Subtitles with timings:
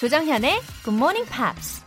[0.00, 1.84] 조정현의 Good Morning Pops.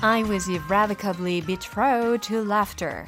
[0.00, 3.04] I was irrevocably betrothed to laughter,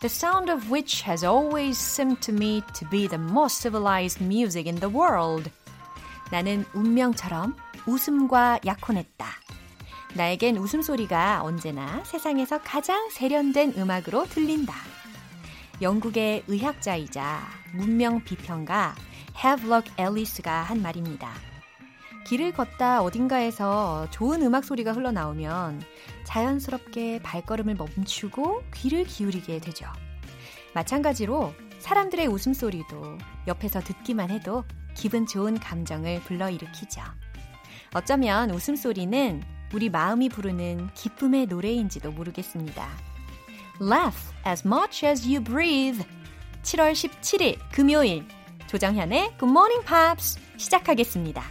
[0.00, 4.66] the sound of which has always seemed to me to be the most civilized music
[4.66, 5.50] in the world.
[6.32, 7.54] 나는 운명처럼
[7.86, 9.26] 웃음과 약혼했다.
[10.14, 15.03] 나에겐 웃음소리가 언제나 세상에서 가장 세련된 음악으로 들린다.
[15.84, 17.42] 영국의 의학자이자
[17.74, 18.94] 문명 비평가
[19.36, 21.30] 해블럭 앨리스가 한 말입니다.
[22.26, 25.82] 길을 걷다 어딘가에서 좋은 음악 소리가 흘러나오면
[26.24, 29.86] 자연스럽게 발걸음을 멈추고 귀를 기울이게 되죠.
[30.72, 34.64] 마찬가지로 사람들의 웃음소리도 옆에서 듣기만 해도
[34.94, 37.02] 기분 좋은 감정을 불러일으키죠.
[37.92, 39.42] 어쩌면 웃음소리는
[39.74, 43.13] 우리 마음이 부르는 기쁨의 노래인지도 모르겠습니다.
[43.79, 46.01] Laugh as much as you breathe.
[46.63, 48.25] 7월 17일 금요일
[48.67, 51.43] 조정현의 Good Morning Pops 시작하겠습니다.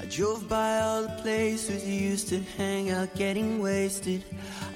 [0.00, 4.24] I drove by all the places you used to hang out getting wasted.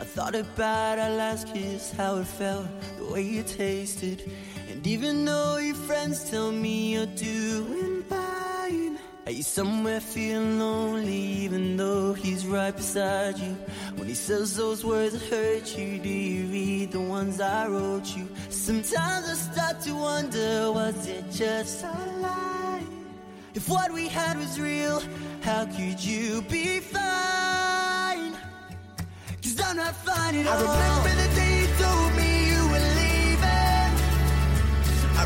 [0.00, 2.66] I thought about our last kiss, how it felt,
[2.98, 4.30] the way you tasted.
[4.69, 11.21] and even though your friends tell me you're doing fine, are you somewhere feeling lonely
[11.43, 13.57] even though he's right beside you?
[13.95, 18.15] When he says those words that hurt you, do you read the ones I wrote
[18.15, 18.29] you?
[18.49, 21.87] Sometimes I start to wonder, was it just a
[22.21, 22.83] lie?
[23.55, 25.01] If what we had was real,
[25.41, 28.33] how could you be fine?
[29.41, 30.67] Cause I'm not fine at all.
[30.67, 31.48] I remember the day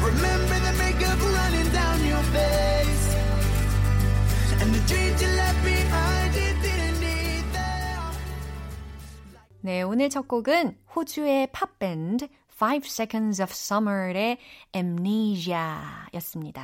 [0.05, 3.05] remember the makeup running down your face.
[4.61, 6.13] And the dreams you left behind.
[9.65, 14.37] 네, 오늘 첫 곡은 호주의 팝 밴드 Five Seconds of Summer의
[14.75, 16.63] Amnesia였습니다.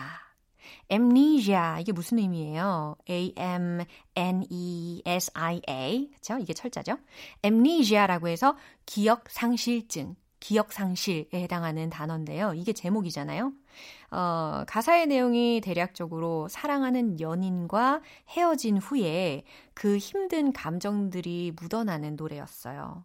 [0.91, 2.97] amnesia 이게 무슨 의미예요?
[3.09, 3.85] A M
[4.17, 6.39] N E S I A 그렇죠?
[6.39, 6.97] 이게 철자죠.
[7.41, 12.53] amnesia라고 해서 기억 상실증, 기억 상실에 해당하는 단어인데요.
[12.53, 13.51] 이게 제목이잖아요.
[14.11, 23.03] 어, 가사의 내용이 대략적으로 사랑하는 연인과 헤어진 후에 그 힘든 감정들이 묻어나는 노래였어요.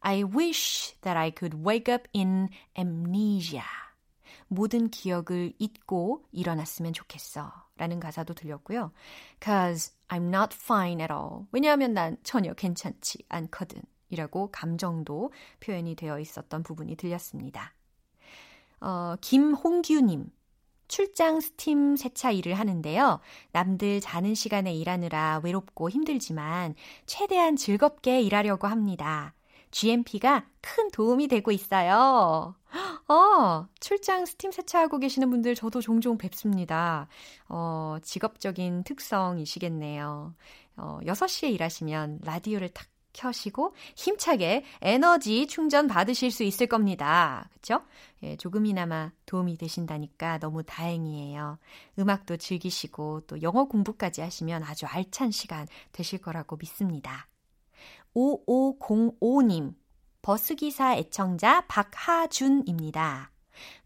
[0.00, 3.62] I wish that I could wake up in amnesia.
[4.48, 7.52] 모든 기억을 잊고 일어났으면 좋겠어.
[7.76, 8.92] 라는 가사도 들렸고요.
[9.42, 11.46] Cause I'm not fine at all.
[11.52, 13.82] 왜냐하면 난 전혀 괜찮지 않거든.
[14.10, 17.74] 이라고 감정도 표현이 되어 있었던 부분이 들렸습니다.
[18.80, 20.30] 어, 김홍규님.
[20.88, 23.20] 출장 스팀 세차 일을 하는데요.
[23.52, 26.74] 남들 자는 시간에 일하느라 외롭고 힘들지만
[27.04, 29.34] 최대한 즐겁게 일하려고 합니다.
[29.70, 32.54] GMP가 큰 도움이 되고 있어요.
[33.08, 37.08] 어, 출장 스팀 세차하고 계시는 분들 저도 종종 뵙습니다.
[37.48, 40.34] 어, 직업적인 특성이시겠네요.
[40.76, 42.86] 어, 6시에 일하시면 라디오를 탁
[43.18, 47.50] 켜시고 힘차게 에너지 충전 받으실 수 있을 겁니다.
[47.52, 47.82] 그쵸?
[48.22, 51.58] 예, 조금이나마 도움이 되신다니까 너무 다행이에요.
[51.98, 57.28] 음악도 즐기시고 또 영어 공부까지 하시면 아주 알찬 시간 되실 거라고 믿습니다.
[58.14, 59.74] 5505님,
[60.22, 63.32] 버스기사 애청자 박하준입니다.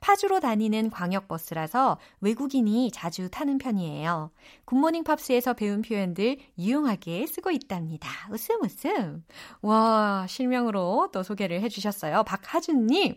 [0.00, 4.30] 파주로 다니는 광역버스라서 외국인이 자주 타는 편이에요.
[4.64, 8.08] 굿모닝 팝스에서 배운 표현들 유용하게 쓰고 있답니다.
[8.30, 9.24] 웃음 웃음.
[9.60, 12.24] 와, 실명으로 또 소개를 해주셨어요.
[12.24, 13.16] 박하준님.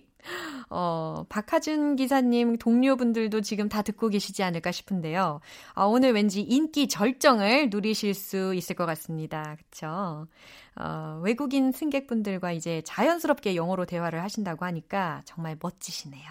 [0.69, 5.39] 어, 박하준 기사님 동료분들도 지금 다 듣고 계시지 않을까 싶은데요.
[5.73, 9.55] 아, 오늘 왠지 인기 절정을 누리실 수 있을 것 같습니다.
[9.57, 10.27] 그쵸?
[10.77, 16.23] 어, 외국인 승객분들과 이제 자연스럽게 영어로 대화를 하신다고 하니까 정말 멋지시네요.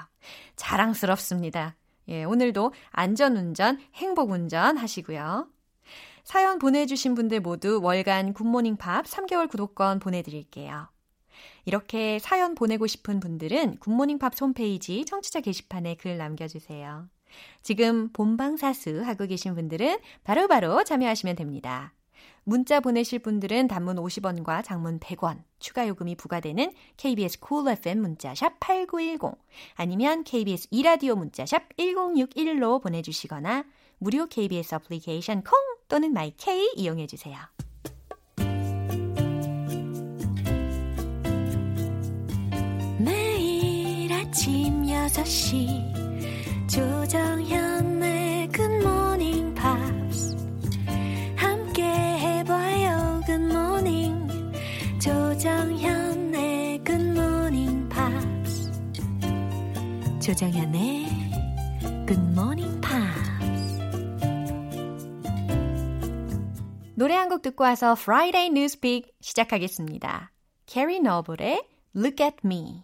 [0.56, 1.76] 자랑스럽습니다.
[2.08, 5.48] 예, 오늘도 안전운전, 행복운전 하시고요.
[6.22, 10.88] 사연 보내주신 분들 모두 월간 굿모닝 팝 3개월 구독권 보내드릴게요.
[11.64, 17.08] 이렇게 사연 보내고 싶은 분들은 굿모닝 팝 홈페이지 청취자 게시판에 글 남겨주세요.
[17.62, 21.93] 지금 본방사수 하고 계신 분들은 바로바로 바로 참여하시면 됩니다.
[22.44, 29.38] 문자 보내실 분들은 단문 50원과 장문 100원, 추가 요금이 부과되는 KBS Cool FM 문자샵 8910
[29.74, 33.64] 아니면 KBS 이라디오 문자샵 1061로 보내주시거나
[33.98, 35.52] 무료 KBS 어플리케이션 콩
[35.88, 37.38] 또는 My K 이용해 주세요.
[42.98, 49.53] 매일 아침 6시 조정현의 굿모닝
[55.44, 58.72] 조정현의 Good Morning Pops
[60.22, 61.04] 조정현의
[62.06, 63.78] Good Morning Pops
[66.94, 70.32] 노래 한 곡 듣고 와서 Friday Newspeak 시작하겠습니다.
[70.64, 71.62] 캐리 너블의
[71.94, 72.82] Look at Me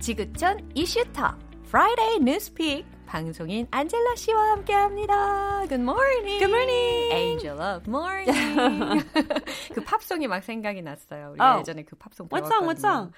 [0.00, 5.60] 지구촌 이슈터 Friday Newspeak 방송인 안젤라 씨와 함께합니다.
[5.68, 6.38] Good morning.
[6.38, 7.12] Good morning.
[7.14, 9.04] Angel of Morning.
[9.72, 11.30] 그 팝송이 막 생각이 났어요.
[11.32, 11.60] 우리 Oh.
[11.60, 12.66] 예전에 그 팝송 What song?
[12.68, 13.12] What song?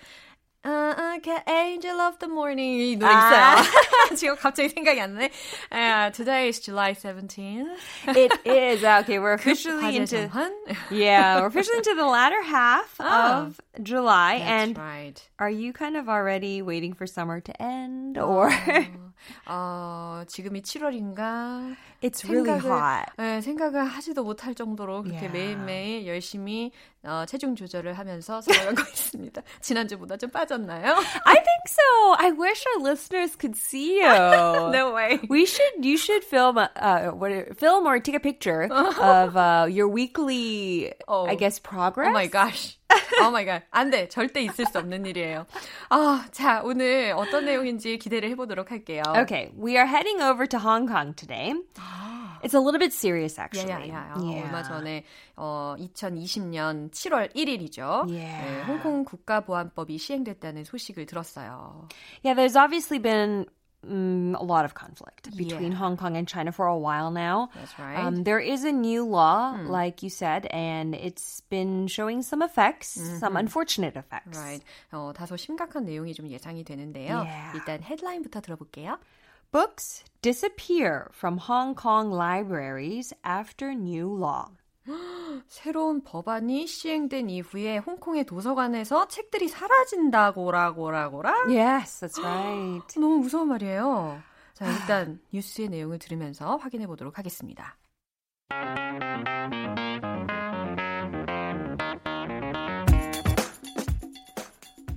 [0.63, 0.93] Uh,
[1.25, 3.61] uh, Angel of the Morning 이 노래 아.
[3.61, 4.15] 있어요.
[4.17, 5.31] 지금 갑자기 생각이 안 나네.
[5.71, 7.77] Uh, today is July 17th.
[8.09, 9.19] It is okay.
[9.19, 10.51] We're officially into 화제정한.
[10.91, 13.47] yeah, we're officially into the latter half Oh.
[13.47, 15.29] of July, That's and right.
[15.39, 18.51] are you kind of already waiting for summer to end, or
[19.47, 21.75] 어, 지금이 7월인가?
[22.01, 23.11] it's really hot?
[23.17, 25.33] 네, 생각을 하지도 못할 정도로 그렇게 Yeah.
[25.33, 26.71] 매일매일 열심히
[27.03, 29.41] 어, 체중 조절을 하면서 살아가고 있습니다.
[29.61, 30.95] 지난주보다 좀 빠졌나요?
[31.23, 32.15] I think so.
[32.17, 34.71] I wish our listeners could see you.
[34.71, 35.17] no way.
[35.29, 35.85] We should.
[35.85, 36.57] You should film.
[36.57, 37.31] a- Uh, what?
[37.57, 40.91] Film or take a picture of uh, your weekly.
[41.07, 41.25] Oh.
[41.25, 42.09] I guess progress.
[42.09, 42.75] Oh my gosh.
[43.21, 43.61] Oh my god.
[43.71, 44.07] 안 돼.
[44.09, 45.45] 절대 있을 수 없는 일이에요.
[45.89, 49.03] 아, 자, 오늘 어떤 내용인지 기대를 해보도록 할게요.
[49.23, 51.53] Okay, we are heading over to Hong Kong today.
[52.41, 53.69] It's a little bit serious, actually.
[53.91, 54.15] 야야야.
[54.15, 55.03] 얼마 전에
[55.35, 58.09] 어, 2020년 7월 1일이죠.
[58.09, 58.41] Yeah.
[58.41, 61.87] 네, 홍콩 국가보안법이 시행됐다는 소식을 들었어요.
[62.23, 63.45] Yeah, there's obviously been
[63.85, 65.79] mm, a lot of conflict between Yeah.
[65.79, 67.49] Hong Kong and China for a while now.
[67.55, 67.97] That's right.
[68.03, 72.99] Um, there is a new law, like you said, and it's been showing some effects,
[73.19, 74.37] some unfortunate effects.
[74.37, 74.61] Right.
[74.91, 77.23] 어, 다소 심각한 내용이 좀 예상이 되는데요.
[77.23, 77.53] Yeah.
[77.57, 78.97] 일단 헤드라인부터 들어볼게요.
[79.51, 84.51] Books disappear from Hong Kong libraries after new law.
[85.48, 91.46] 새로운 법안이 시행된 이후에 홍콩의 도서관에서 책들이 사라진다고라고라고라?
[91.48, 93.00] Yes, that's right.
[93.00, 94.20] 너무 무서운 말이에요.
[94.54, 97.76] 자, 일단 뉴스의 내용을 들으면서 확인해 보도록 하겠습니다.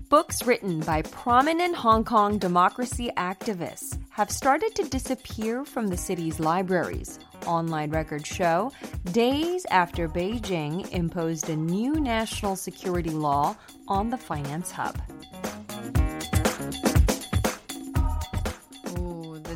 [0.10, 6.39] Books written by prominent Hong Kong democracy activists have started to disappear from the city's
[6.39, 7.19] libraries.
[7.47, 8.71] Online records show
[9.11, 13.55] days after Beijing imposed a new national security law
[13.88, 14.95] on the finance hub.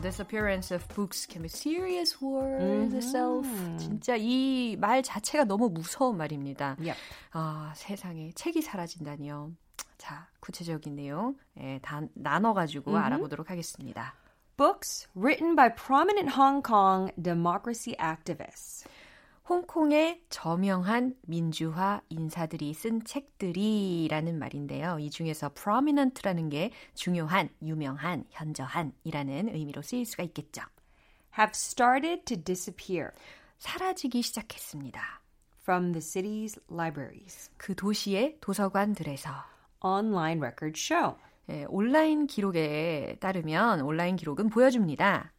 [0.01, 3.47] disappearance of books can be serious word itself.
[3.77, 6.75] 진짜 이 말 자체가 너무 무서운 말입니다.
[6.79, 6.97] Yep.
[7.33, 9.51] 아, 세상에 책이 사라진다니요.
[9.97, 14.15] 자, 구체적인 내용 예, 다 나눠 가지고 알아보도록 하겠습니다.
[14.57, 18.85] Books written by prominent Hong Kong democracy activists.
[19.49, 24.97] 홍콩의 저명한 민주화 인사들이 쓴 책들이라는 말인데요.
[24.99, 30.61] 이 중에서 prominent라는 게 중요한, 유명한, 현저한이라는 의미로 쓰일 수가 있겠죠.
[31.37, 33.11] Have started to disappear
[33.57, 35.21] 사라지기 시작했습니다.
[35.61, 37.49] from the city's libraries.
[37.57, 39.29] 그 도시의 도서관들에서
[39.83, 41.15] Online records show.
[41.51, 45.33] 예, 온라인 기록에 따르면 온라인 기록은 보여줍니다.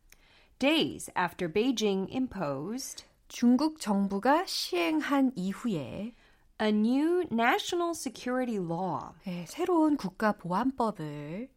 [0.59, 6.13] Days after Beijing imposed 중국 정부가 시행한 이후에
[6.61, 11.49] a new national security law 예, 새로운 국가 보안법을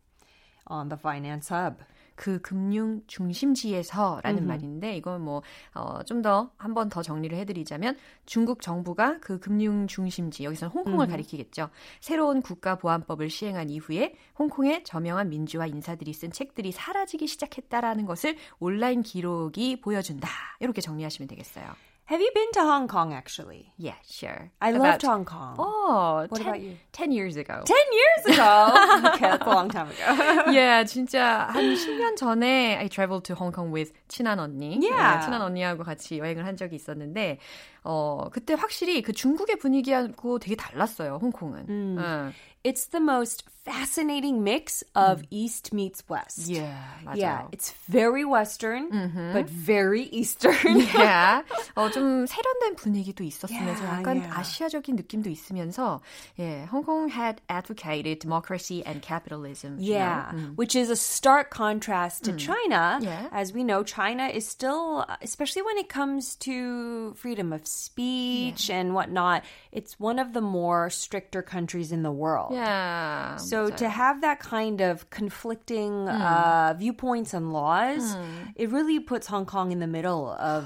[0.70, 1.84] on the finance hub.
[2.16, 9.40] 그 금융 중심지에서라는 말인데 이건 뭐좀 더 한 번 더 정리를 해드리자면 중국 정부가 그
[9.40, 11.70] 금융 중심지 여기서는 홍콩을 가리키겠죠.
[12.00, 19.02] 새로운 국가 보안법을 시행한 이후에 홍콩의 저명한 민주화 인사들이 쓴 책들이 사라지기 시작했다라는 것을 온라인
[19.04, 20.30] 기록이 보여준다.
[20.60, 21.66] 이렇게 정리하시면 되겠어요.
[22.08, 23.74] Have you been to Hong Kong actually?
[23.78, 24.52] Yeah, sure.
[24.62, 25.56] I About- loved Hong Kong.
[25.58, 26.78] Oh, What 10, about you?
[26.92, 27.64] 10 years ago.
[27.66, 29.10] 10 years ago.
[29.10, 30.52] okay, that's a long time ago.
[30.52, 34.78] yeah, 진짜 한 10년 전에 I traveled to Hong Kong with 친한 언니.
[34.84, 35.18] Yeah.
[35.18, 37.40] 네, 친한 언니하고 같이 여행을 한 적이 있었는데
[37.84, 41.66] 어, 그때 확실히 그 중국의 분위기하고 되게 달랐어요, 홍콩은.
[41.70, 42.34] 응.
[42.65, 46.49] It's the most fascinating mix of East meets West.
[46.49, 47.17] Yeah, 맞아요.
[47.17, 48.89] Yeah, it's very Western,
[49.33, 50.81] but very Eastern.
[50.81, 51.43] yeah.
[51.77, 54.35] 어, 좀 세련된 분위기도 있었으면서 Yeah, 약간 yeah.
[54.41, 56.01] 아시아적인 느낌도 있으면서
[56.39, 59.79] 예, Hong Kong had advocated democracy and capitalism.
[59.79, 60.39] you Yeah, know?
[60.39, 60.57] 음.
[60.57, 62.99] which is a stark contrast to China.
[63.01, 63.29] Yeah.
[63.33, 68.95] As we know, China is still, especially when it comes to freedom of speech and
[68.95, 72.51] whatnot, it's one of the more stricter countries in the world.
[72.56, 73.36] Yeah.
[73.38, 73.78] So 맞아요.
[73.78, 78.16] to have that kind of conflicting uh, viewpoints and laws,
[78.56, 80.66] it really puts Hong Kong in the middle of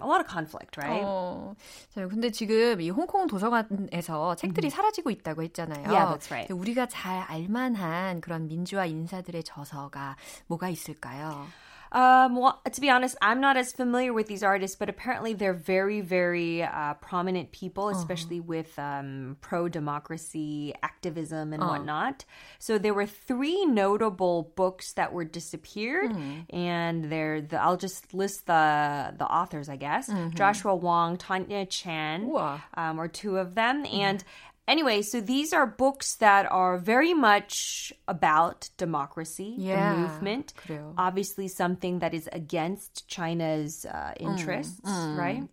[0.00, 1.04] a lot of conflict, right?
[1.04, 1.54] 어,
[1.94, 5.88] 자, 근데 지금 이 홍콩 도서관에서 책들이 사라지고 있다고 했잖아요.
[5.88, 6.50] Yeah, that's right.
[6.52, 10.16] 우리가 잘 알만한 그런 민주화 인사들의 저서가
[10.46, 11.46] 뭐가 있을까요?
[11.92, 15.52] Um, well, to be honest, I'm not as familiar with these artists, but apparently they're
[15.52, 22.24] very, very uh, prominent people, especially with um, pro democracy activism and whatnot.
[22.60, 26.12] So there were three notable books that were disappeared,
[26.50, 30.08] and they're the, I'll just list the the authors, I guess.
[30.34, 32.26] Joshua Wong, Tanya Chan,
[32.74, 34.22] um, are two of them, and.
[34.67, 40.53] Anyway, so these are books that are very much about democracy, Yeah, the movement.
[40.57, 40.93] 그래요.
[40.97, 45.43] Obviously, something that is against China's uh, interests, right?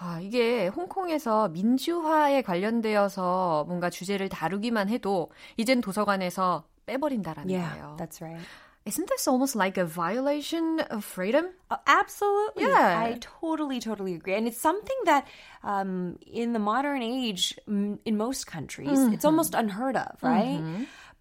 [0.00, 7.96] 아, 이게 홍콩에서 민주화에 관련되어서 뭔가 주제를 다루기만 해도 이젠 도서관에서 빼버린다라는 Yeah, 거예요.
[7.96, 8.46] that's right.
[8.85, 11.45] Isn't this almost like a violation of freedom?
[11.71, 12.63] Uh, absolutely.
[12.63, 12.99] Yeah.
[13.05, 14.33] I totally, totally agree.
[14.35, 15.25] And it's something that
[15.63, 20.61] um, in the modern age, m- in most countries, it's almost unheard of, right?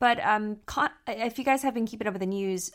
[0.00, 2.72] But um, con- if you guys have been keeping up with the news,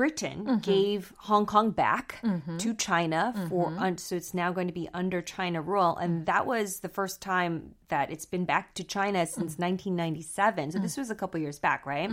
[0.00, 0.58] Britain mm-hmm.
[0.60, 2.56] gave Hong Kong back mm-hmm.
[2.56, 3.82] to China for mm-hmm.
[3.82, 7.20] un- so it's now going to be under China rule, and that was the first
[7.20, 10.72] time that it's been back to China since 1997.
[10.72, 12.10] So this was a couple years back, right?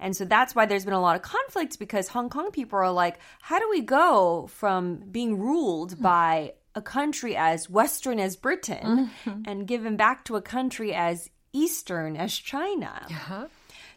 [0.00, 2.90] And so that's why there's been a lot of conflict because Hong Kong people are
[2.90, 9.10] like, how do we go from being ruled by a country as Western as Britain
[9.44, 13.06] and given back to a country as Eastern as China?
[13.10, 13.48] Uh-huh.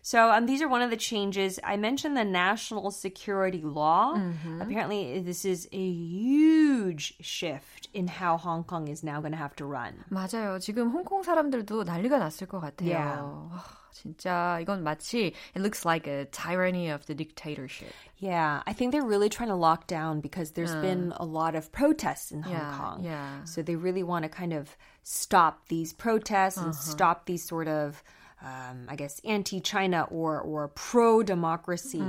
[0.02, 1.59] So um, these are one of the changes.
[1.64, 4.21] I mentioned the national security law.
[4.61, 5.87] Apparently, this is a
[6.35, 10.04] huge shift in how Hong Kong is now going to have to run.
[10.11, 10.59] 맞아요.
[10.61, 12.88] 지금 홍콩 사람들도 난리가 났을 것 같아요.
[12.88, 13.18] Yeah.
[13.52, 17.92] 아, 진짜 이건 마치 it looks like a tyranny of the dictatorship.
[18.18, 21.71] Yeah, I think they're really trying to lock down because there's been a lot of
[21.73, 23.04] protests in Hong Yeah, Kong.
[23.04, 23.44] yeah.
[23.44, 28.02] So they really want to kind of stop these protests and stop these sort of,
[28.41, 32.00] um, I guess, anti-China or or pro-democracy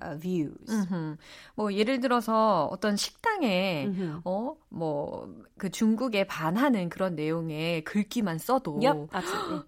[0.00, 0.68] uh, views.
[1.54, 3.90] 뭐 예를 들어서 어떤 식당에
[4.24, 5.28] 어뭐
[5.58, 9.08] 그 중국에 반하는 그런 내용의 글귀만 써도 Yep.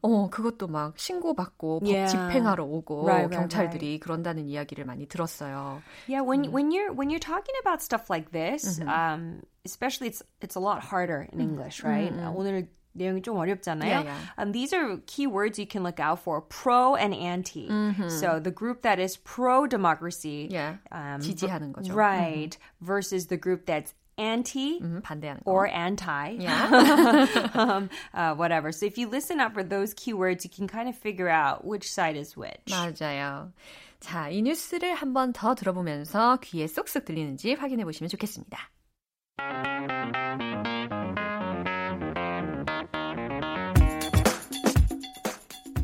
[0.02, 2.10] 어 그것도 막 신고받고 법 Yeah.
[2.10, 5.82] 집행하러 오고 Right, right, 경찰들이 그런다는 이야기를 많이 들었어요.
[6.08, 10.56] Yeah, when when you're when you're talking about stuff like this, um, especially it's it's
[10.56, 12.12] a lot harder in English, right?
[12.12, 13.85] Uh, 오늘 내용이 좀 어렵잖아요.
[13.87, 14.17] Yeah, yeah.
[14.37, 17.69] Um, these are keywords you can look out for: pro and anti.
[18.09, 20.77] So the group that is pro democracy, Yeah.
[20.91, 21.93] um, 지지하는 거죠.
[21.95, 24.79] right, versus the group that's anti.
[24.81, 25.51] 음, 반대하는 거.
[25.51, 26.35] Or anti,
[27.53, 28.71] um, uh, whatever.
[28.73, 31.87] So if you listen up for those keywords, you can kind of figure out which
[31.87, 32.67] side is which.
[32.67, 33.53] 맞아요.
[34.01, 38.57] 자, 이 뉴스를 한 번 더 들어보면서 귀에 쏙쏙 들리는지 확인해 보시면 좋겠습니다.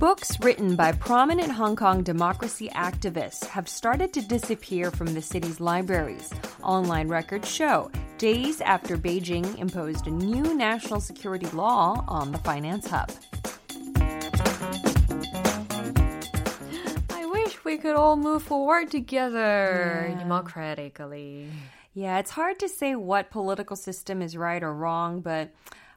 [0.00, 5.60] Books written by prominent Hong Kong democracy activists have started to disappear from the city's
[5.60, 6.32] libraries.
[6.62, 12.88] Online records show days after Beijing imposed a new national security law on the finance
[12.88, 13.10] hub.
[17.10, 21.50] I wish we could all move forward together democratically.
[21.92, 25.50] Yeah, it's hard to say what political system is right or wrong, but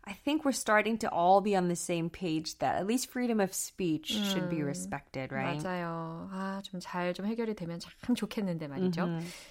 [0.06, 3.40] I think we're starting to all be on the same page that at least freedom
[3.40, 5.64] of speech should be respected, right?
[5.64, 6.28] 맞아요.
[6.34, 9.08] 아, 좀 잘 좀 해결이 되면 참 좋겠는데 말이죠.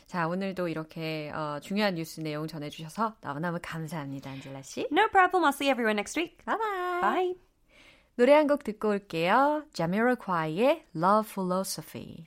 [0.06, 4.86] 자, 오늘도 이렇게 어, 중요한 뉴스 내용 전해주셔서 너무너무 감사합니다, 안젤라 씨.
[4.92, 5.44] No problem.
[5.44, 6.36] I'll see everyone next week.
[6.44, 7.00] 바이바이.
[7.00, 7.34] Bye.
[8.16, 9.64] 노래 한 곡 듣고 올게요.
[9.72, 12.24] Jamiroquai의 Love Philosophy.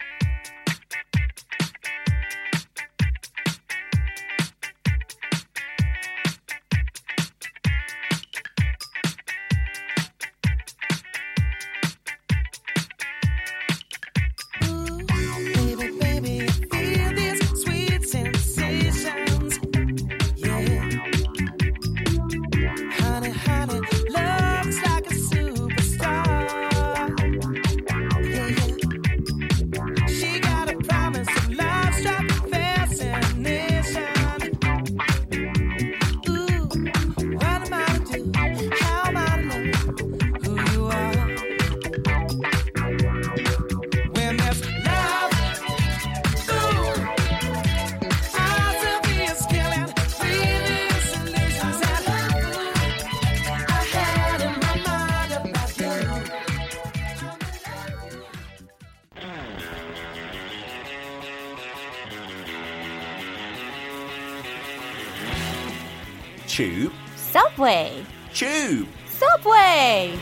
[66.56, 68.88] Tube, subway, tube.
[69.10, 70.18] subway.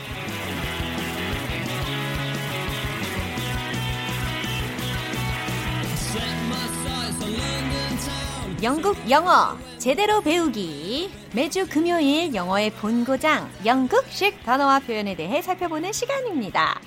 [8.64, 16.80] 영국 영어 제대로 배우기 매주 금요일 영어의 본고장 영국식 단어와 표현에 대해 살펴보는 시간입니다.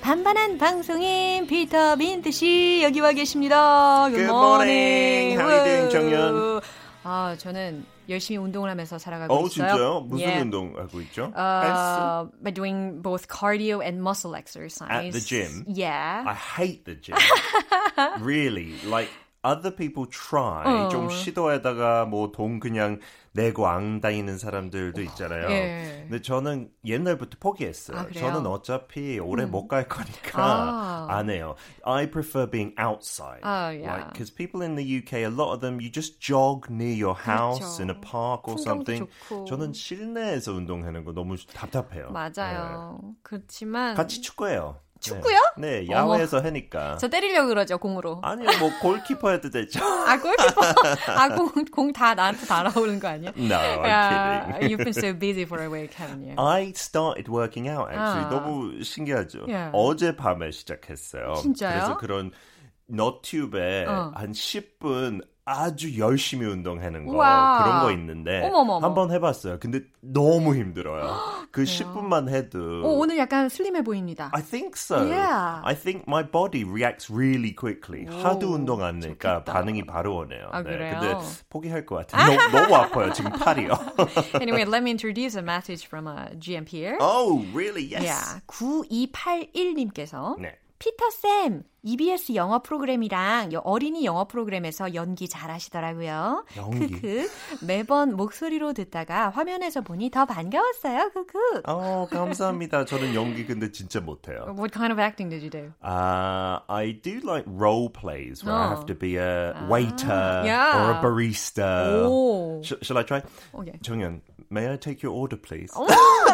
[0.00, 4.08] 반반한 방송인 피터 민트 씨 여기 와 계십니다.
[4.08, 5.38] Good morning.
[5.38, 6.60] How are you doing, 정연?
[7.04, 9.48] 아 저는 열심히 운동을 하면서 살아가고 어, 있어요.
[9.48, 10.00] 진짜요?
[10.08, 10.42] 무슨 Yeah.
[10.42, 11.32] 운동 하고 있죠?
[11.36, 14.88] Uh, by doing both cardio and muscle exercise.
[14.90, 15.64] At the gym?
[15.68, 16.24] Yeah.
[16.26, 17.16] I hate the gym.
[18.20, 18.74] really.
[18.86, 19.10] Like
[19.44, 20.88] other people try 어.
[20.88, 23.00] 좀 시도하다가 뭐 돈 그냥
[23.32, 25.48] 내고 안 다니는 사람들도 있잖아요.
[25.50, 26.06] 예.
[26.08, 27.98] 근데 저는 옛날부터 포기했어요.
[27.98, 28.06] 아?
[28.12, 31.06] 저는 어차피 오래 못갈 거니까 아.
[31.08, 31.54] 안 해요.
[31.84, 33.42] I prefer being outside.
[33.42, 33.86] 아, yeah.
[33.86, 37.14] Like because people in the UK, a lot of them, you just jog near your
[37.14, 37.82] house 그렇죠.
[37.82, 39.06] in a park or something.
[39.28, 39.44] 좋고.
[39.44, 42.10] 저는 실내에서 운동하는 거 너무 답답해요.
[42.10, 42.98] 맞아요.
[43.22, 43.96] 그렇지만 네.
[43.96, 44.80] 같이 축구해요.
[45.00, 45.38] 축구요?
[45.58, 46.96] 네, 네 야외에서 하니까.
[46.98, 48.20] 저 때리려고 그러죠 공으로.
[48.22, 49.84] 아니요, 뭐 골키퍼 해도 되죠.
[49.84, 50.60] 아 골키퍼
[51.18, 53.32] 아공 다 나한테 달아오는 거 아니야?
[53.36, 54.70] No, I'm kidding.
[54.70, 56.34] you've been so busy for a week, haven't you?
[56.38, 58.26] I started working out actually.
[58.26, 58.30] 아.
[58.30, 59.46] 너무 신기하죠.
[59.48, 59.70] Yeah.
[59.72, 61.34] 어젯밤에 시작했어요.
[61.42, 61.72] 진짜요?
[61.72, 62.32] 그래서 그런
[62.86, 64.12] 너튜브에 어.
[64.14, 67.62] 한 10분 아주 열심히 운동하는 거 우와.
[67.64, 68.86] 그런 거 있는데 어머머머.
[68.86, 69.58] 한번 해봤어요.
[69.58, 71.08] 근데 너무 힘들어요.
[71.50, 74.30] 그 10분만 해도 오, 오늘 약간 슬림해 보입니다.
[74.34, 74.98] I think so.
[74.98, 75.62] Yeah.
[75.64, 78.04] I think my body reacts really quickly.
[78.22, 79.44] 하도 운동 안 하니까.
[79.44, 80.48] 반응이 바로 오네요.
[80.52, 80.98] 아, 네, 그래요?
[81.00, 81.16] 근데
[81.48, 82.36] 포기할 것 같아요.
[82.52, 83.12] 너무, 너무 아파요.
[83.12, 83.70] 지금 팔이요.
[84.42, 86.98] anyway, let me introduce a message from a GM here.
[87.00, 87.84] oh, really?
[87.84, 88.04] Yes.
[88.04, 90.52] Yeah, 9281님께서 네.
[90.78, 96.44] 피터쌤, EBS 영어 프로그램이랑 여- 어린이 영어 프로그램에서 연기 잘 하시더라고요.
[96.56, 96.88] 연기?
[96.88, 97.30] 크크.
[97.66, 101.10] 매번 목소리로 듣다가 화면에서 보니 더 반가웠어요.
[101.14, 101.62] 크크.
[101.66, 102.84] 어, 감사합니다.
[102.84, 104.54] 저는 연기 근데 진짜 못해요.
[104.56, 105.72] What kind of acting did you do?
[105.82, 108.74] Uh, I do like role plays where I Oh.
[108.76, 110.78] have to be a waiter yeah.
[110.78, 112.06] or a barista.
[112.06, 112.60] 오.
[112.62, 113.22] Sh- shall I try?
[113.54, 113.78] Okay.
[113.82, 115.72] 정연, may I take your order, please?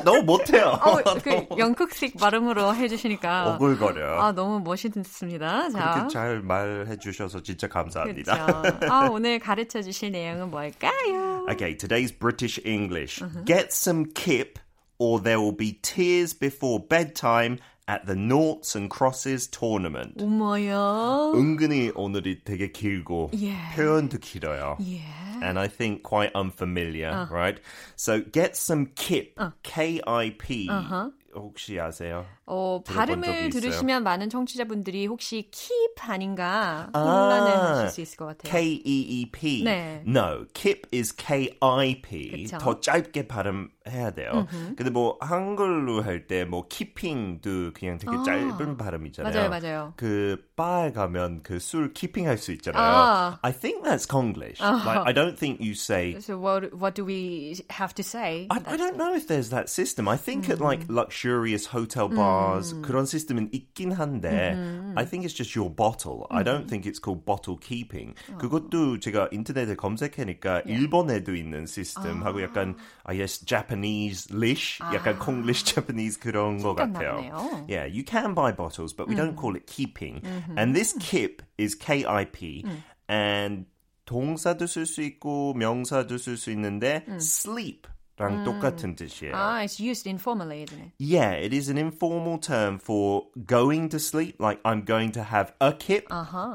[0.05, 0.79] 너무 못해요.
[0.83, 4.21] 어, 그 영국식 발음으로 해주시니까 오글거려.
[4.21, 5.71] 아 너무 멋있습니다.
[5.71, 8.63] 자, 그렇게 잘 말해 주셔서 진짜 감사합니다.
[8.63, 8.93] 그렇죠.
[8.93, 11.47] 아 오늘 가르쳐 주실 내용은 뭘까요?
[11.51, 13.23] Okay, today's British English.
[13.23, 13.45] Uh-huh.
[13.45, 14.59] Get some kip
[14.99, 20.18] or there will be tears before bedtime at the noughts and crosses tournament.
[20.22, 21.34] 어머요.
[21.36, 23.74] 은근히 오늘이 되게 길고 Yeah.
[23.76, 24.78] 표현도 길어요.
[24.80, 25.42] Yeah.
[25.42, 27.28] And I think quite unfamiliar, Uh.
[27.34, 27.60] right?
[27.96, 29.52] So get some kip, Uh.
[29.64, 30.68] K-I-P.
[30.70, 31.12] Uh-huh.
[31.36, 32.26] 혹시 아세요?
[32.47, 33.51] 어, 발음을?
[33.51, 38.53] 들으시면 많은 청취자분들이 혹시 keep 아닌가 혼란을 하실 수 있을 것 같아요.
[38.53, 39.65] K-E-E-P.
[39.65, 40.03] 네.
[40.07, 42.45] No, kip is K-I-P.
[42.45, 42.59] 그쵸.
[42.59, 44.47] 더 짧게 발음해야 돼요.
[44.77, 49.33] 근데 뭐 한글로 할 때 뭐 keeping도 그냥 되게 짧은 발음이잖아요.
[49.33, 49.93] 맞아요, 맞아요.
[49.97, 52.83] 그 바에 가면 그 술 keeping 할 수 있잖아요.
[52.83, 53.39] 아.
[53.43, 54.61] I think that's Konglish.
[54.61, 58.47] Like I don't think you say So what what do we have to say?
[58.51, 60.09] I, I don't know if there's that system.
[60.09, 62.34] I think at like luxurious hotel bars,
[62.82, 64.56] 그런 시스템은 있긴 한데,
[64.96, 66.26] I think it's just your bottle.
[66.30, 68.16] I don't think it's called bottle keeping.
[68.38, 76.62] 그것도 제가 인터넷에 검색하니까 일본에도 있는 시스템하고 약간 I guess Japanese-ish, 약간 Konglish Japanese 그런
[76.62, 77.16] 거 약간 같아요.
[77.16, 77.66] 나네요.
[77.68, 80.22] Yeah, you can buy bottles, but we don't call it keeping.
[80.58, 82.66] And this kip is K-I-P,
[83.08, 83.66] and
[84.06, 87.88] 동사도 쓸 수 있고 명사도 쓸 수 있는데 sleep
[88.20, 89.32] 랑 똑같은 뜻이에요.
[89.34, 90.92] Ah, it's used informally, isn't it?
[91.00, 95.54] Yeah, it is an informal term for going to sleep, like I'm going to have
[95.62, 96.04] a kip,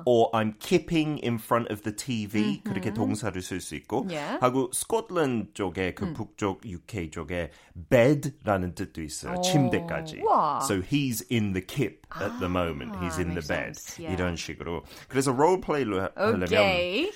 [0.04, 2.60] or I'm kipping in front of the TV.
[2.64, 4.36] 그렇게 동사를 쓸 수 있고, Yeah.
[4.42, 7.50] 하고 스코틀랜드 쪽에 그 북쪽 UK 쪽에
[7.88, 9.40] bed라는 뜻도 있어요.
[9.40, 10.20] 침대까지.
[10.20, 10.60] 우와.
[10.64, 12.92] So he's in the kip at the moment.
[13.00, 13.72] He's in the makes bed.
[13.72, 13.96] sense.
[13.98, 14.12] Yeah.
[14.12, 14.82] 이런 식으로.
[15.08, 17.10] 그래서 롤플레이로 하- 하려면 Okay.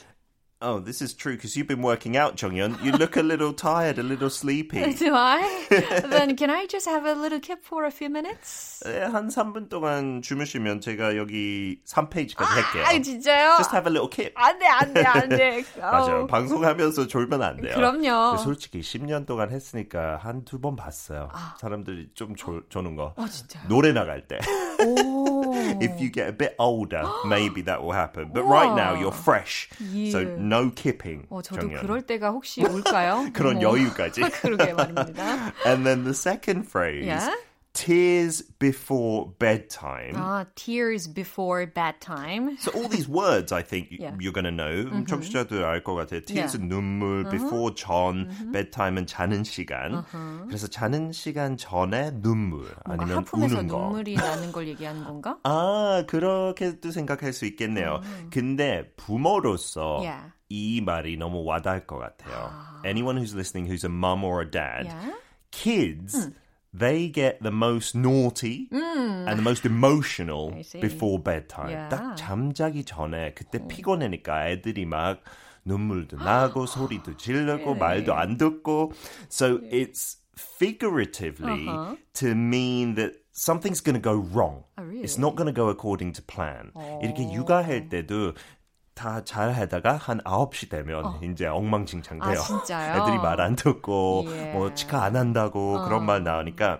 [0.65, 2.81] Oh, this is true because you've been working out, Jonghyun.
[2.85, 4.93] You look a little tired, a little sleepy.
[4.93, 5.43] Do I?
[6.09, 8.81] then can I just have a little kip for a few minutes?
[8.85, 12.83] 네, 한 3분 동안 주무시면 제가 여기 3페이지까지 할게요.
[12.85, 13.57] 아, 진짜요?
[13.57, 14.31] Just have a little kip.
[14.37, 15.65] 안 돼, 안 돼, 안 돼.
[15.81, 16.27] 맞아요.
[16.27, 17.73] 방송하면서 졸면 안 돼요.
[17.75, 18.37] 그럼요.
[18.37, 21.27] 솔직히 10년 동안 했으니까 한 두 번 봤어요.
[21.33, 21.55] 아.
[21.59, 23.13] 사람들이 좀 졸, 조는 거.
[23.17, 23.63] 어, 진짜요?
[23.67, 24.39] 노래 나갈 때.
[24.85, 25.52] 오.
[25.80, 28.30] If you get a bit older, maybe that will happen.
[28.32, 29.00] But right now, 우와.
[29.00, 29.68] you're fresh.
[29.78, 30.36] So 예.
[30.38, 31.26] no kipping.
[31.30, 31.80] 어, 저도 정연.
[31.80, 33.30] 그럴 때가 혹시 올까요?
[33.32, 33.62] 그런 어머.
[33.62, 34.20] 여유까지.
[34.42, 35.52] 그러게 말입니다.
[35.66, 37.34] And then the second phrase Yeah?
[37.73, 40.13] Tears before bedtime.
[40.15, 42.55] 아, tears before bedtime.
[42.59, 44.13] So all these words, I think Yeah.
[44.21, 44.85] you're going to know.
[45.05, 46.21] 청취자들 알것 같아요.
[46.23, 46.61] Tears Yeah.
[46.61, 50.05] 은 눈물, before 전, bedtime은 자는 시간.
[50.47, 53.77] 그래서 자는 시간 전에 눈물 아니면 우는 거.
[53.89, 55.39] 눈물이 나는 걸 얘기하는 건가?
[55.43, 58.01] 아, 그렇게도 생각할 수 있겠네요.
[58.29, 60.31] 근데 부모로서 Yeah.
[60.49, 62.51] 이 말이 너무 와닿을 것 같아요.
[62.85, 64.93] Anyone who's listening who's a mum or a dad,
[65.49, 66.29] kids,
[66.72, 70.80] they get the most naughty and the most emotional I see.
[70.80, 71.70] before bedtime.
[71.70, 71.88] Yeah.
[71.88, 75.22] 딱 잠자기 전에 그때 피곤하니까 애들이 막
[75.64, 78.92] 눈물도 나고 소리도 지르고 말도 안 듣고.
[79.30, 81.96] So it's figuratively Uh-huh.
[82.14, 84.64] to mean that something's going to go wrong.
[84.78, 85.02] Oh, really?
[85.02, 86.70] It's not going to go according to plan.
[87.02, 88.34] 이렇게 육아할 때도
[88.95, 92.39] 다 잘 하다가 한 9시 되면 이제 엉망진창 돼요.
[92.39, 92.97] 아?
[92.97, 94.51] 애들이 말 안 듣고 예.
[94.53, 96.79] 뭐 치카 안 한다고 그런 말 나오니까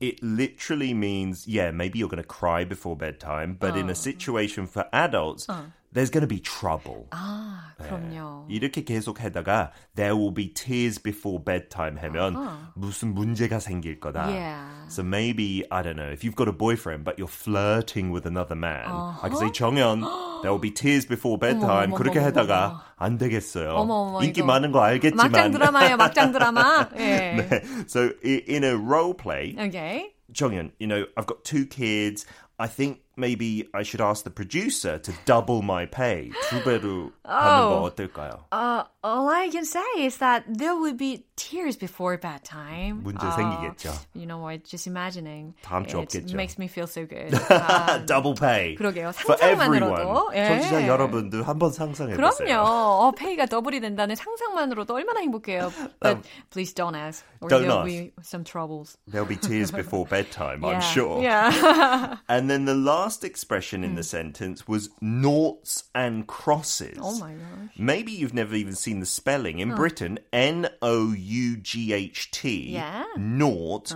[0.00, 4.68] it literally means yeah, maybe you're going to cry before bedtime, but in a situation
[4.68, 5.48] for adults
[5.93, 7.05] there's going to be trouble.
[7.11, 8.47] 아, 그럼요.
[8.49, 12.35] 이렇게 계속 하다가 there will be tears before bedtime 하면
[12.75, 14.25] 무슨 문제가 생길 거다.
[14.27, 14.87] Yeah.
[14.89, 18.55] So maybe I don't know if you've got a boyfriend but you're flirting with another
[18.55, 18.85] man.
[18.89, 20.01] I can say 정연
[20.41, 21.91] there will be tears before bedtime.
[21.93, 23.69] 어머, 그렇게 어머, 하다가 안 되겠어요.
[23.75, 24.47] 어머, 어머, 인기 이거.
[24.47, 25.31] 많은 거 알겠지만.
[25.31, 26.89] 막장 드라마예요, 막장 드라마.
[26.97, 27.61] 예.
[27.87, 30.09] so i- in a role play, Okay.
[30.33, 32.25] 정연, you know, I've got two kids.
[32.57, 36.31] I think maybe I should ask the producer to double my pay.
[36.49, 38.45] 두 배로 하는 거 어떨까요?
[38.51, 43.03] Uh, all I can say is that there will be tears before bedtime.
[43.03, 43.93] 문제 Uh, 생기겠죠.
[44.15, 44.63] You know what?
[44.65, 45.53] Just imagining.
[45.63, 46.35] 다음 주 It 없겠죠.
[46.35, 47.33] makes me feel so good.
[47.49, 48.75] 아, double pay.
[48.75, 49.09] 그러게요.
[49.13, 49.79] For everyone.
[49.93, 50.31] 상상만으로도.
[50.35, 50.47] 예.
[50.47, 52.31] 청취자 여러분도 한번 상상해 보세요.
[52.47, 52.63] 그럼요.
[52.65, 55.71] 어, 페이가 더블이 된다는 상상만으로도 얼마나 행복해요.
[56.01, 57.23] But please don't ask.
[57.41, 57.85] Or Don't there'll ask.
[57.85, 58.97] be some troubles.
[59.07, 60.79] There'll be tears before bedtime, I'm Yeah.
[60.81, 61.21] sure.
[61.21, 62.17] Yeah.
[62.29, 66.97] And then the last expression in the sentence was noughts and crosses.
[67.01, 67.69] oh my gosh.
[67.77, 69.59] Maybe you've never even seen the spelling.
[69.59, 73.03] In Britain, N O U G H T, Yeah.
[73.17, 73.93] naught,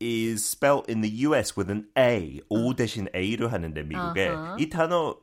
[0.00, 2.40] is spelt in the US with an A.
[2.50, 5.16] O 대신 A로 하는데 미국에 이 단어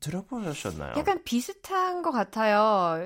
[0.00, 0.94] 들어보셨나요?
[0.96, 2.98] 약간 비슷한 것 같아요.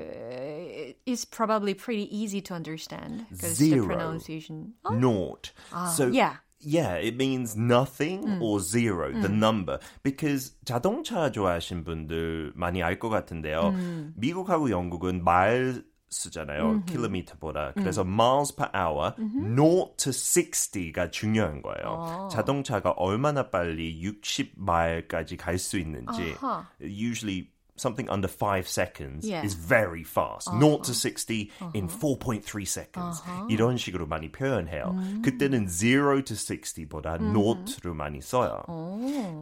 [1.06, 3.86] It's probably pretty easy to understand because the Zero.
[3.86, 4.74] pronunciation.
[4.84, 4.94] 어?
[4.98, 5.52] naught.
[5.96, 6.36] so yeah.
[6.61, 9.79] Yeah, it means nothing or zero, the number.
[10.03, 13.73] Because 자동차 좋아하신 분들 많이 알 것 같은데요.
[14.15, 16.83] 미국하고 영국은 말 쓰잖아요.
[16.87, 17.71] 킬로미터보다.
[17.73, 22.27] 그래서 miles per hour, 0 to 60가 중요한 거예요.
[22.31, 26.35] 자동차가 얼마나 빨리 60마일까지 갈 수 있는지.
[26.41, 26.67] 아하.
[26.81, 27.47] Usually
[27.78, 29.44] something under 5 seconds Yeah.
[29.44, 30.48] is very fast.
[30.48, 33.22] 0 to 60 in 4.3 seconds.
[33.50, 34.94] 이런 식으로 많이 표현해요.
[35.22, 38.62] 그때는 0 to 60보다 note로 많이 써요.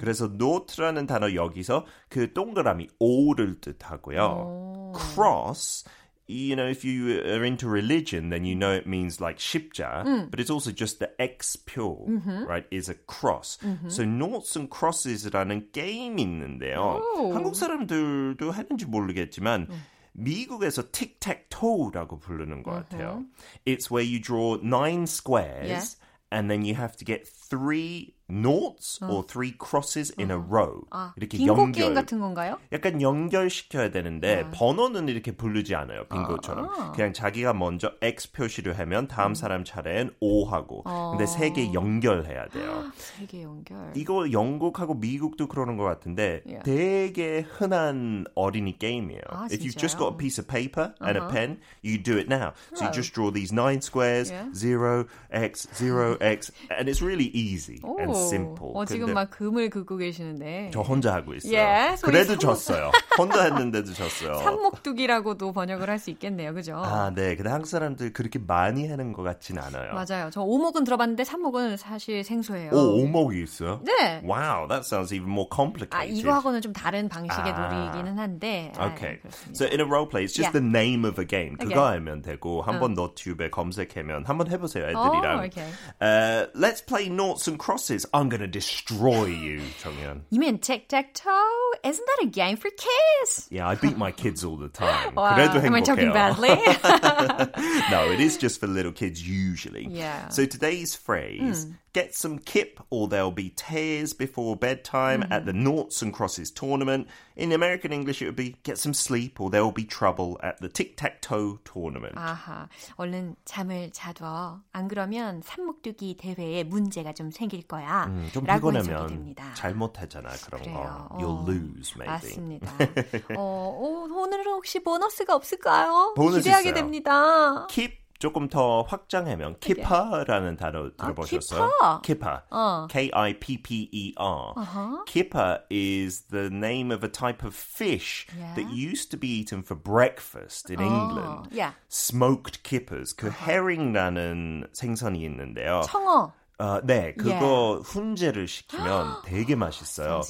[0.00, 4.92] 그래서 note라는 단어 여기서 그 동그라미 O를 뜻하고요.
[5.14, 5.84] cross
[6.28, 10.40] you know, if you are into religion, then you know it means like 십자, but
[10.40, 12.06] it's also just the X 표,
[12.48, 13.58] right, is a cross.
[13.88, 17.02] So noughts and crosses라는 게임이 있는데요.
[17.34, 19.68] 한국 사람들도 하는지 모르겠지만
[20.16, 23.26] 미국에서 tic-tac-toe라고 부르는 것 같아요.
[23.66, 25.84] It's where you draw nine squares Yeah.
[26.32, 30.81] and then you have to get three noughts or three crosses in a row.
[30.91, 31.71] 아, 이렇게 연결.
[31.71, 32.57] 게임 같은 건가요?
[32.71, 39.33] 약간 연결시켜야 되는데 번호는 이렇게 부르지 않아요 빙고처럼 그냥 자기가 먼저 X 표시를 하면 다음
[39.35, 43.91] 사람 차례엔 O 하고 근데 세 개 연결해야 돼요 세계 연결.
[43.95, 46.63] 이거 영국하고 미국도 그러는 것 같은데 Yeah.
[46.63, 51.27] 되게 흔한 어린이 게임이에요 아, If you've just got a piece of paper and a
[51.29, 52.93] pen you do it now so you Oh.
[52.93, 54.49] just draw these nine squares Yeah.
[54.53, 59.69] 0, X, 0, X and it's really easy and 오, simple 어, 지금 막 금을
[59.69, 60.71] 긋고 계시는데.
[60.73, 61.53] 저 혼자 하고 있어요.
[61.53, 62.91] 예, 그래도 삼- 졌어요.
[63.17, 64.35] 혼자 했는데도 졌어요.
[64.43, 66.53] 삼목두기라고도 번역을 할 수 있겠네요.
[66.53, 66.77] 그죠?
[66.77, 67.35] 아, 네.
[67.35, 69.93] 근데 한국 사람들 그렇게 많이 하는 것 같진 않아요.
[69.93, 70.29] 맞아요.
[70.31, 72.71] 저 오목은 들어봤는데 삼목은 사실 생소해요.
[72.71, 73.81] 오, 오목이 있어요?
[73.83, 74.21] 네.
[74.23, 75.91] Wow, that sounds even more complicated.
[75.95, 77.67] 아, 이거하고는 좀 다른 방식의 아.
[77.67, 78.71] 놀이기는 한데.
[78.77, 79.19] 아, Okay.
[79.19, 79.51] 그렇습니다.
[79.55, 80.55] So in a role play, it's just Yeah.
[80.55, 81.57] the name of a game.
[81.57, 81.99] 그거 Okay.
[81.99, 85.43] 알면 되고 한번 너튜브에 검색하면 한번 해보세요 어, 애들이랑.
[85.51, 85.67] okay.
[86.01, 88.07] Uh, let's play noughts and crosses.
[88.13, 90.21] I'm going to destroy you, Chonghyun.
[90.29, 91.71] You mean tic-tac-toe?
[91.83, 93.47] Isn't that a game for kids?
[93.49, 95.15] Yeah, I beat my kids all the time.
[95.15, 95.35] wow.
[95.37, 96.49] Am I talking badly?
[97.91, 99.87] no, it is just for little kids usually.
[99.89, 100.29] Yeah.
[100.29, 101.75] So today's phrase mm.
[101.98, 105.32] get some kip or there'll be tears before bedtime mm-hmm.
[105.32, 107.06] at the noughts and crosses tournament.
[107.36, 110.68] In American English, it would be get some sleep or there'll be trouble at the
[110.68, 112.14] tic-tac-toe tournament.
[112.16, 114.60] 아하, 얼른 잠을 자둬.
[114.72, 118.06] 안 그러면 삼목두기 대회에 문제가 좀 생길 거야.
[118.06, 121.08] 음, 좀 피곤하면 잘못했잖아 그런 그래요.
[121.10, 121.18] 거.
[121.18, 122.06] You'll 어, lose, maybe.
[122.06, 122.72] 맞습니다.
[123.36, 126.14] 어, 오, 오늘은 혹시 보너스가 없을까요?
[126.16, 126.74] 보너스 기대하게 있어요.
[126.74, 127.66] 됩니다.
[127.68, 131.70] Keep 조금 더 확장하면 키파라는 단어 들어보셨어요?
[131.82, 132.44] 아, 키파.
[132.50, 132.86] 어.
[132.88, 134.54] K-I-P-P-E-R.
[134.56, 135.04] Uh-huh.
[135.04, 138.54] Kippa is the name of a type of fish yeah.
[138.54, 141.48] that used to be eaten for breakfast in oh, England.
[141.50, 141.72] Yeah.
[141.88, 143.12] Smoked kippers.
[143.12, 143.50] 그 uh-huh.
[143.50, 145.82] 헤링라는 생선이 있는데요.
[145.84, 146.32] 청어.
[146.58, 147.82] 어, 네, 그거 yeah.
[147.82, 150.20] 훈제를 시키면 되게 맛있어요.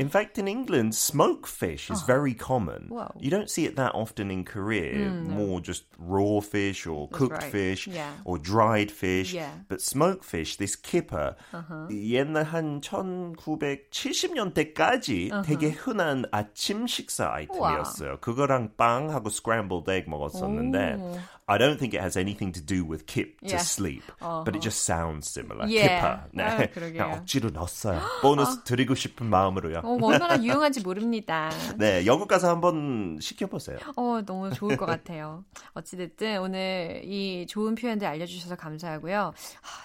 [0.00, 2.06] In fact, in England, smoked fish is oh.
[2.06, 2.88] very common.
[2.88, 3.12] Whoa.
[3.20, 5.08] You don't see it that often in Korea.
[5.08, 5.34] Mm, no.
[5.36, 7.52] More just raw fish or That's cooked right.
[7.52, 8.10] fish yeah.
[8.24, 9.32] or dried fish.
[9.32, 9.52] Yeah.
[9.68, 11.86] But smoked fish, this kipper, uh-huh.
[11.90, 15.44] 옛날 한 1970년대까지 uh-huh.
[15.46, 18.10] 되게 흔한 아침 식사 아이템이었어요.
[18.10, 18.18] 우와.
[18.20, 21.16] 그거랑 빵하고 scrambled egg 먹었었는데 오.
[21.50, 23.58] I don't think it has anything to do with kip to yeah.
[23.58, 24.44] sleep, uh-huh.
[24.44, 25.63] but it just sounds similar.
[25.67, 25.87] Yeah.
[25.87, 26.25] 키파.
[26.31, 26.43] 네.
[26.43, 28.01] 아, 그냥 억지로 넣었어요.
[28.21, 29.81] 보너스 드리고 싶은 마음으로요.
[29.83, 31.49] 어, 얼마나 유용한지 모릅니다.
[31.77, 33.77] 네, 영국 가서 한번 시켜보세요.
[33.95, 35.43] 어, 너무 좋을 것 같아요.
[35.73, 39.33] 어찌됐든 오늘 이 좋은 표현들 알려주셔서 감사하고요.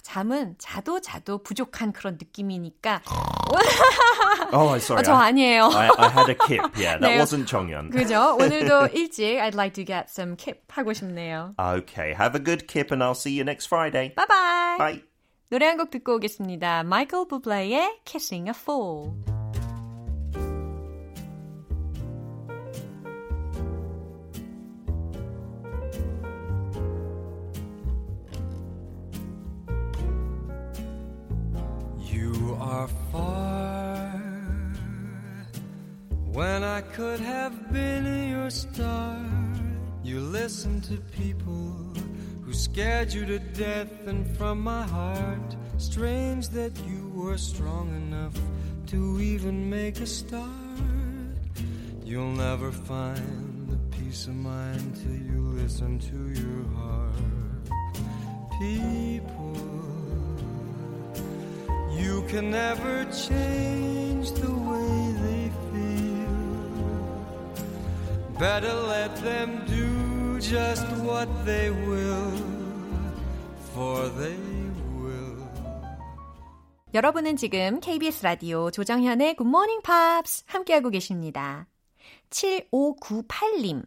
[0.03, 3.03] 잠은 자도 자도 부족한 그런 느낌이니까.
[4.53, 5.01] oh, sorry.
[5.01, 5.66] 어, 저 아니에요.
[5.73, 6.61] I, I had a kip.
[6.77, 7.19] Yeah, that 네.
[7.19, 7.90] wasn't 정연.
[7.90, 8.37] 그죠?
[8.38, 11.55] 오늘도 일찍 I'd like to get some kip 하고 싶네요.
[11.59, 14.12] Okay, have a good kip and I'll see you next Friday.
[14.16, 15.10] Bye bye.
[15.51, 16.85] 노래 한 곡 듣고 오겠습니다.
[16.85, 19.13] 마이클 부블레의 Kissing a Fool.
[31.99, 34.11] You are far
[36.33, 39.17] when I could have been your star.
[40.03, 41.89] You listen to people
[42.51, 48.37] who scared you to death, and from my heart, strange that you were strong enough
[48.89, 50.51] to even make a start.
[52.05, 57.15] You'll never find the peace of mind till you listen to your heart.
[58.59, 59.57] People,
[61.93, 66.37] you can never change the way they feel.
[68.41, 70.10] Better let them do
[70.40, 72.33] just what they will,
[73.72, 74.61] for they.
[76.92, 79.81] 여러분은 지금 KBS 라디오 조정현의 Good Morning
[80.46, 81.68] 함께하고 계십니다.
[82.31, 83.85] 7598님.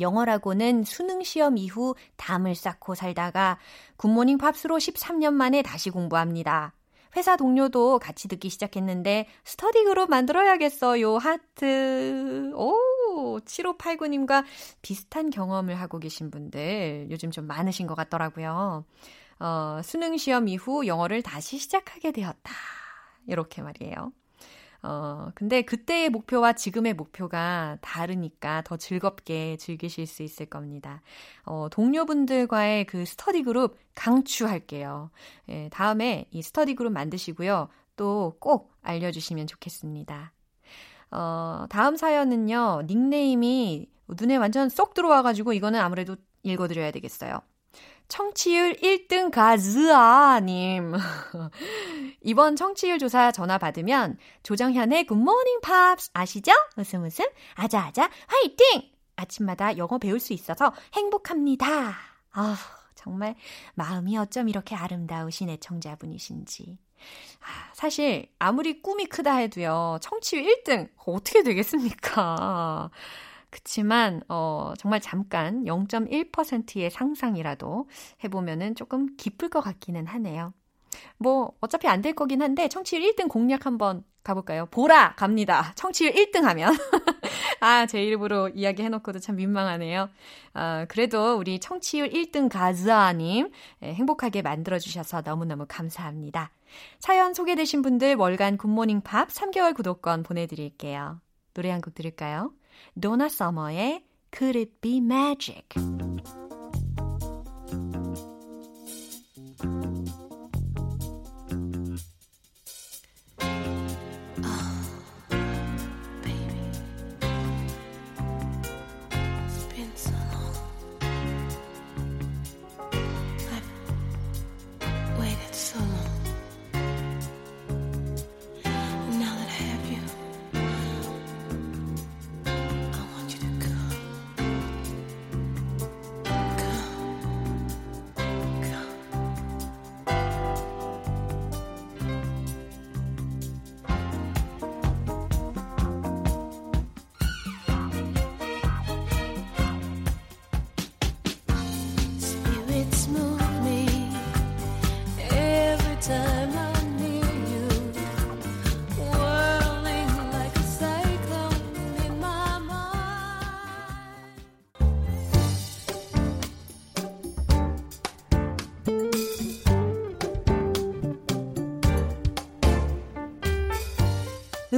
[0.00, 3.60] 영어라고는 수능 시험 이후 담을 쌓고 살다가
[3.96, 6.74] 굿모닝 팝스로 13년 만에 다시 공부합니다.
[7.16, 11.18] 회사 동료도 같이 듣기 시작했는데 스터디 그룹 만들어야겠어요.
[11.18, 12.52] 하트.
[12.54, 14.44] 오, 7589님과
[14.80, 18.84] 비슷한 경험을 하고 계신 분들 요즘 좀 많으신 것 같더라고요.
[19.40, 22.52] 어, 수능 시험 이후 영어를 다시 시작하게 되었다.
[23.26, 24.12] 이렇게 말이에요.
[24.82, 31.02] 어, 근데 그때의 목표와 지금의 목표가 다르니까 더 즐겁게 즐기실 수 있을 겁니다.
[31.44, 35.10] 어, 동료분들과의 그 스터디 그룹 강추할게요.
[35.50, 37.68] 예, 다음에 이 스터디 그룹 만드시고요.
[37.96, 40.32] 또 꼭 알려주시면 좋겠습니다.
[41.10, 47.40] 어, 다음 사연은요, 닉네임이 눈에 완전 쏙 들어와가지고 이거는 아무래도 읽어드려야 되겠어요.
[48.12, 50.92] 청취율 1등 가즈아님.
[52.20, 56.52] 이번 청취율 조사 전화 받으면 조정현의 굿모닝 팝스 아시죠?
[56.76, 58.82] 웃음 웃음 아자아자 화이팅!
[59.16, 61.94] 아침마다 영어 배울 수 있어서 행복합니다.
[62.32, 62.56] 아,
[62.94, 63.34] 정말
[63.76, 66.76] 마음이 어쩜 이렇게 아름다우신 애청자분이신지.
[67.40, 69.96] 아, 사실 아무리 꿈이 크다 해도요.
[70.02, 72.90] 청취율 1등 어떻게 되겠습니까?
[73.52, 77.88] 그치만, 어, 정말 잠깐 0.1%의 상상이라도
[78.24, 80.52] 해보면은 조금 기쁠 것 같기는 하네요.
[81.18, 84.66] 뭐, 어차피 안 될 거긴 한데, 청취율 1등 공략 한번 가볼까요?
[84.66, 85.14] 보라!
[85.16, 85.72] 갑니다.
[85.76, 86.74] 청취율 1등 하면.
[87.60, 90.08] 아, 제 이름으로 이야기 해놓고도 참 민망하네요.
[90.54, 93.50] 아, 그래도 우리 청취율 1등 가즈아님,
[93.82, 96.50] 예, 행복하게 만들어주셔서 너무너무 감사합니다.
[97.00, 101.20] 사연 소개되신 분들 월간 굿모닝 팝 3개월 구독권 보내드릴게요.
[101.54, 102.52] 노래 한 곡 들을까요?
[102.99, 105.67] 도나 서머의 Could It Be Magic?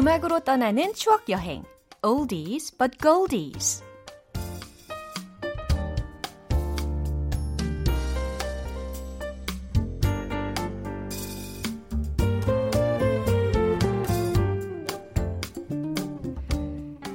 [0.04, 1.64] 음악으로 떠나는 추억 여행.
[2.02, 3.82] Oldies but Goldies.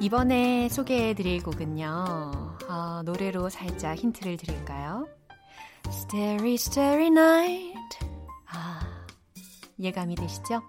[0.01, 1.85] 이번에 소개해드릴 곡은요.
[2.67, 5.07] 어, 노래로 살짝 힌트를 드릴까요?
[5.89, 7.99] Starry, Starry Night.
[8.47, 8.79] 아,
[9.79, 10.63] 예감이 되시죠?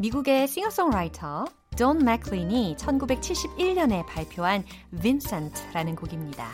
[0.00, 4.62] 미국의 싱어송라이터 돈 맥클린이 1971년에 발표한
[5.00, 6.52] Vincent라는 곡입니다.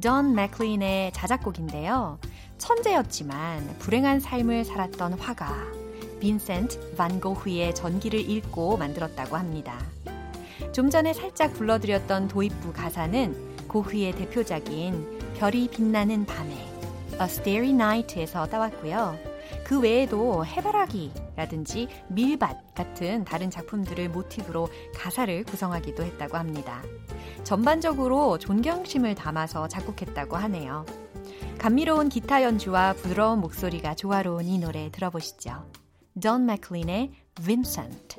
[0.00, 2.18] 돈 맥클린의 자작곡인데요.
[2.56, 5.54] 천재였지만 불행한 삶을 살았던 화가
[6.20, 9.78] 빈센트 반 고흐의 전기를 읽고 만들었다고 합니다.
[10.72, 16.54] 좀 전에 살짝 불러드렸던 도입부 가사는 고흐의 대표작인 별이 빛나는 밤에
[17.20, 19.33] A Starry Night에서 따왔고요.
[19.64, 26.82] 그 외에도 해바라기라든지 밀밭 같은 다른 작품들을 모티브로 가사를 구성하기도 했다고 합니다.
[27.44, 30.84] 전반적으로 존경심을 담아서 작곡했다고 하네요.
[31.58, 35.64] 감미로운 기타 연주와 부드러운 목소리가 조화로운 이 노래 들어보시죠.
[36.20, 38.18] Don McLean의 Vincent.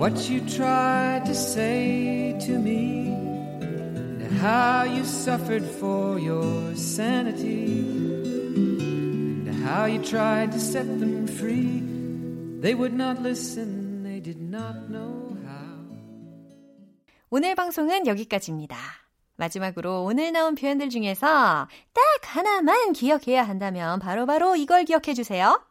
[0.00, 3.12] What you tried to say to me,
[3.60, 7.84] and how you suffered for your sanity,
[9.44, 11.84] and how you tried to set them free.
[12.62, 15.68] They would not listen, they did not know how.
[17.28, 18.78] 오늘 방송은 여기까지입니다.
[19.36, 25.62] 마지막으로 오늘 나온 표현들 중에서 딱 하나만 기억해야 한다면 바로바로 바로 이걸 기억해 주세요.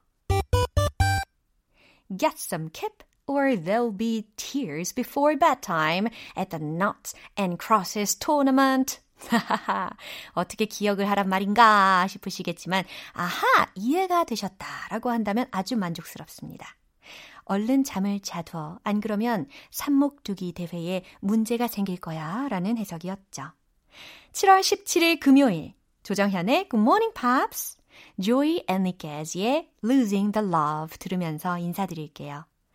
[2.16, 9.02] Get some kip or there'll be tears before bedtime at the Nuts and Crosses tournament.
[10.34, 16.76] 어떻게 기억을 하란 말인가 싶으시겠지만, 아하, 이해가 되셨다라고 한다면 아주 만족스럽습니다.
[17.44, 18.80] 얼른 잠을 자둬.
[18.84, 22.48] 안 그러면 삽목두기 대회에 문제가 생길 거야.
[22.50, 23.52] 라는 해석이었죠.
[24.32, 27.78] 7월 17일 금요일 조정현의 Good Morning Pops,
[28.20, 32.46] Joey Enriquez의 Losing the Love 들으면서 인사드릴게요.